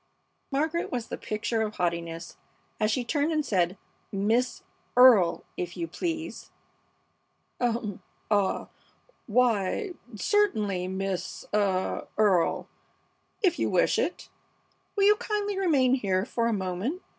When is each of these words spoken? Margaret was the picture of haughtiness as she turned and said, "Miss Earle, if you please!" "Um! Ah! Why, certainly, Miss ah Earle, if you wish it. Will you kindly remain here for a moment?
Margaret 0.49 0.91
was 0.91 1.09
the 1.09 1.15
picture 1.19 1.61
of 1.61 1.75
haughtiness 1.75 2.35
as 2.79 2.89
she 2.89 3.03
turned 3.05 3.31
and 3.31 3.45
said, 3.45 3.77
"Miss 4.11 4.63
Earle, 4.97 5.43
if 5.57 5.77
you 5.77 5.87
please!" 5.87 6.49
"Um! 7.59 8.01
Ah! 8.31 8.69
Why, 9.27 9.93
certainly, 10.15 10.87
Miss 10.87 11.45
ah 11.53 12.07
Earle, 12.17 12.67
if 13.43 13.59
you 13.59 13.69
wish 13.69 13.99
it. 13.99 14.29
Will 14.95 15.03
you 15.03 15.15
kindly 15.17 15.55
remain 15.59 15.93
here 15.93 16.25
for 16.25 16.47
a 16.47 16.51
moment? 16.53 17.03